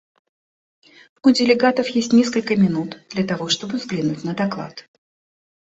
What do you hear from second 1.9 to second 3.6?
несколько минут для того,